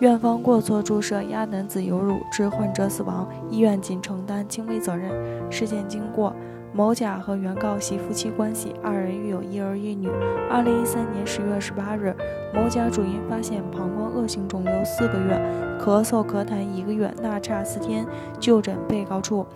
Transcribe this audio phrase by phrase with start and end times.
[0.00, 5.10] 院方过错注射鸭男子油乳致患者死亡，医院仅承担轻微责任。
[5.50, 6.34] 事件经过：
[6.74, 10.10] 某甲和原告系夫妻关系，二人育有一儿一女。
[10.50, 12.14] 二零一三年十月十八日，
[12.52, 15.40] 某甲主因发现膀胱恶性肿瘤四个月，
[15.80, 18.04] 咳嗽咳痰一个月，纳差四天，
[18.38, 19.46] 就诊被告处。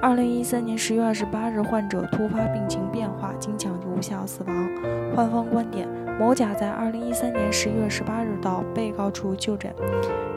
[0.00, 4.68] 二零一三年十月二十八日，患者突发病情变化，经抢救无效死亡。
[5.16, 5.88] 患方观点。
[6.18, 9.70] 某甲在二零一三年十一月十八日到被告处就诊，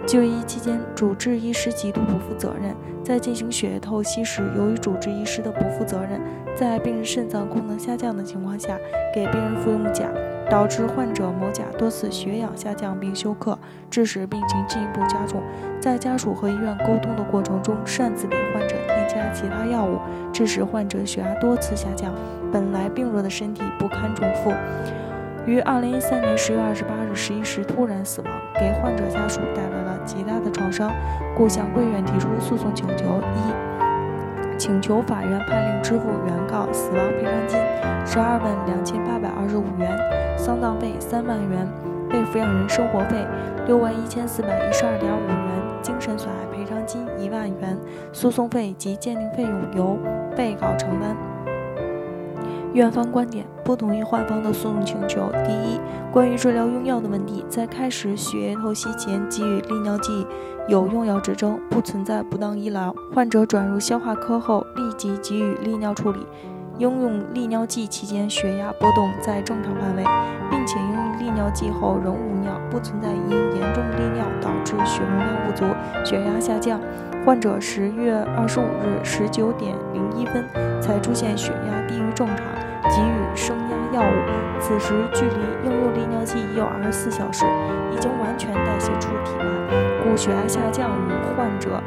[0.05, 2.75] 就医期间，主治医师极度不负责任。
[3.01, 6.19] 在进行血液透析时，由于主治医师的不负责任，
[6.53, 8.77] 在病人肾脏功能下降的情况下，
[9.15, 10.09] 给病人服用钾，
[10.49, 13.57] 导致患者某甲多次血氧下降并休克，
[13.89, 15.41] 致使病情进一步加重。
[15.79, 19.97] 在家属和医院沟通的过程中，擅自给患者添加其他药物，
[20.33, 22.13] 致使患者血压多次下降，
[22.51, 24.51] 本来病弱的身体不堪重负。
[25.49, 30.91] 于二零一三年十月二十八日十一时突然死亡，给患者家属带来了极大的创伤，
[31.35, 37.59] 故向贵院提出诉讼请求：一、请求法院判令支付原告死亡赔偿金
[38.05, 39.89] 十二万两千八百二十五元，
[40.37, 41.67] 丧葬费三万元，
[42.07, 43.25] 被抚养人生活费
[43.65, 47.75] 六万一千四百一十二点五元，精神损害赔偿金一万元，
[48.13, 49.97] 诉讼费及鉴定费用由
[50.37, 51.28] 被告承担。
[52.73, 55.31] 院方观点不同意患方的诉讼请求。
[55.45, 55.79] 第一，
[56.11, 60.25] 关于治疗用药的问题，在开始血液透析前给予利尿剂
[60.67, 62.93] 有用药指征，不存在不当医疗。
[63.13, 66.19] 患者转入消化科后，立即给予利尿处理。
[66.77, 70.03] 应用利尿剂期间，血压波动在正常范围，
[70.49, 75.65] 并且用利尿剂后仍无尿，不存在因严重利尿导致血容量不足、
[76.05, 76.79] 血压下降。
[77.25, 80.43] 患者十月二十五日十九点零一分
[80.81, 82.37] 才出现血压低于正常，
[82.83, 84.59] 给予升压药物。
[84.59, 87.45] 此时距离应用利尿剂已有二十四小时，
[87.93, 89.45] 已经完全代谢出体外，
[90.03, 91.81] 故血压下降与患者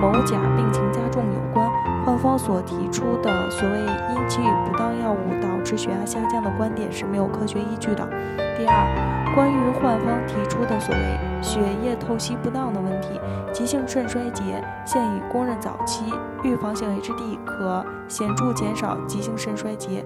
[0.00, 1.68] 某甲病情加重有关。
[2.04, 8.08] 患方所提出的所谓因给予不当药物导致血压下降的观点是没有科学依据的。
[8.56, 13.08] 第二，关于患方提出的所谓血液透析不当的问题，
[13.52, 16.04] 急性肾衰竭现已公认早期
[16.42, 20.04] 预防性 HD 可显著减少急性肾衰竭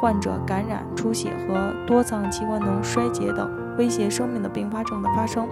[0.00, 3.48] 患者感染、出血和多脏器官能衰竭等
[3.78, 5.48] 威胁生命的并发症的发生，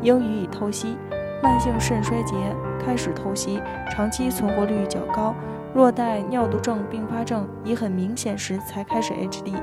[0.00, 0.96] 应予以透析。
[1.42, 2.34] 慢性肾衰竭
[2.78, 5.34] 开始透析，长期存活率较高。
[5.74, 9.54] 若待尿毒症并发症已很明显时才开始 HD，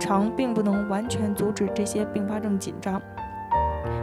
[0.00, 3.00] 常并不能完全阻止这些并发症紧张。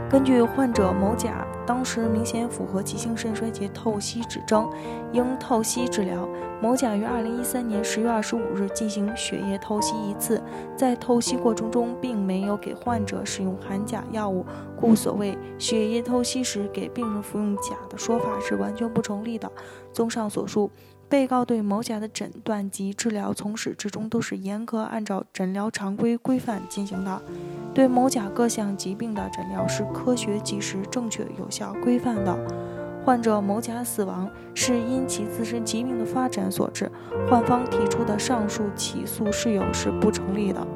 [0.08, 4.70] 根据患者某甲当时明显符合急性肾衰竭透析指征，
[5.12, 6.26] 应透析治疗。
[6.62, 10.40] 某甲于二零一三年十月二十五日进行血液透析一次，
[10.76, 14.46] 在透析过程中并没有给患者使用含钾药物，
[14.80, 19.50] 故所谓血液透析时给病人服用钾的说法是完全不成立的。
[19.92, 20.70] 综上所述。
[21.08, 27.22] 被告对某甲的诊断及治疗从始至终都是严格按照诊疗常规规范进行的，
[27.72, 32.36] 对某甲各项疾病的诊疗是科学、及时、正确、有效、规范的。
[33.04, 36.90] 患者某甲死亡是因其自身疾病的发展所致，
[37.30, 40.66] 患方提出的上述起诉事由是不成立的。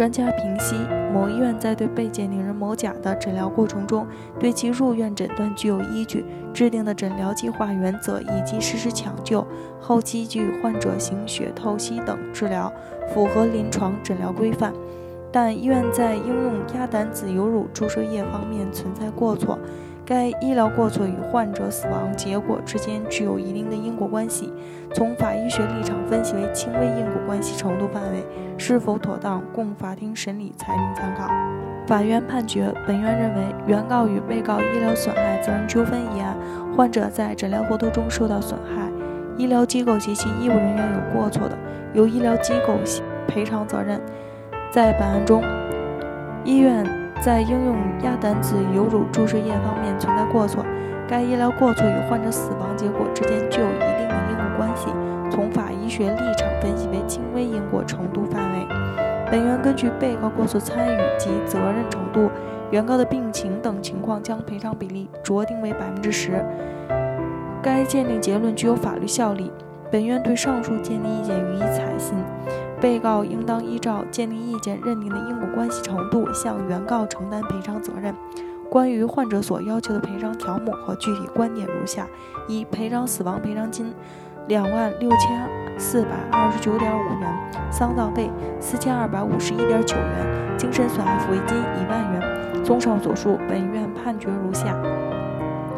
[0.00, 0.76] 专家评析：
[1.12, 4.06] 某医院在对被鉴定人某甲的诊疗过程中，
[4.38, 6.24] 对其入院诊断具有依据，
[6.54, 9.46] 制定的诊疗计划原则以及实施抢救、
[9.78, 12.72] 后期给予患者行血透析等治疗，
[13.12, 14.72] 符合临床诊疗规范。
[15.30, 19.58] 但医院在应用鸭胆子油乳注射液方面存在过错。
[20.02, 24.52] 该医疗过错与患者死亡结果之间具有一定的因果关系，
[24.92, 28.24] 从法医学立场分析为轻微因果关系程度范围，
[28.60, 31.28] 是否妥当供法庭审理裁定参考。
[31.86, 36.36] 法院判决，本院认为，原告与被告医疗损害责任纠纷一案，
[36.76, 38.88] 患者在诊疗活动中受到损害，
[39.38, 41.56] 医疗机构及其医务人员有过错的，
[41.94, 42.74] 由医疗机构
[43.26, 43.98] 赔偿责任。
[44.70, 45.42] 在本案中，
[46.44, 46.84] 医院。
[47.22, 50.64] 在应用鸭胆子油乳注射液方面存在过错，
[51.06, 54.86] 该医疗过错与患者死亡结果之间具有一定的因果关系，
[55.30, 56.29] 从法医学立
[59.30, 62.28] 本院根据被告过错参与及责任程度、
[62.70, 66.44] 原告的病情等情况，将赔偿比例酌定为百分之十。
[67.62, 69.52] 该鉴定结论具有法律效力。
[69.92, 72.16] 本院对上述鉴定意见予以采信。
[72.80, 78.14] 被告应当依照鉴定意见认定的因果关系程度，向原告承担赔偿责任。
[78.70, 82.06] 关于患者所要求的赔偿条目和具体观点如下：
[82.48, 83.92] 一、赔偿死亡赔偿金
[84.50, 85.48] 两万六千
[85.78, 87.32] 四百二十九点五元，
[87.70, 92.64] 丧葬费四千二百五十一点九元，精神损害抚慰金一万元。
[92.64, 94.76] 综上所述，本院判决如下：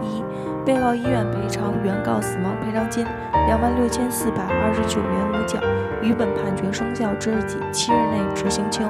[0.01, 0.25] 一、
[0.65, 3.05] 被告医院赔偿原告死亡赔偿金
[3.47, 5.59] 两万六千四百二十九元五角，
[6.01, 8.87] 于本判决生效之日起七日内执行清；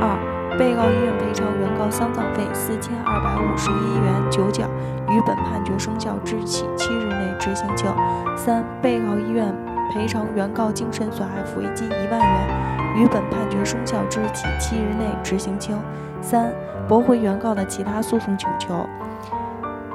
[0.00, 0.16] 二、
[0.58, 4.64] 被告医院赔偿原告丧葬费四千二百五十一元九角，
[5.08, 7.90] 于本判决生效之日起七日内执行清；
[8.36, 9.54] 三、被告医院
[9.92, 15.76] 赔偿原告精神损害抚慰金一万元，于本判决生效之日起七日内执行清；
[16.20, 16.52] 三、
[16.86, 18.86] 驳回原告的其他诉讼请求。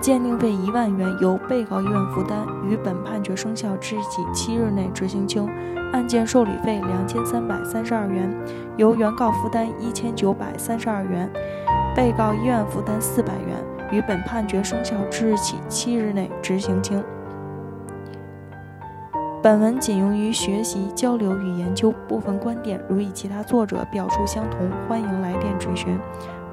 [0.02, 5.46] 鉴定费一万元由被告医院负担，于本判决生效之日起七日内执行清；
[5.92, 8.34] 案件受理费两千三百三十二元，
[8.78, 11.30] 由原告负担一千九百三十二元，
[11.94, 13.62] 被告医院负担四百元，
[13.92, 17.04] 于本判决生效之日起七日内执行清。
[19.44, 25.98] 本文仅用于学习、交流与研究，部分观点如与其他作者表述相同，欢迎来电质询。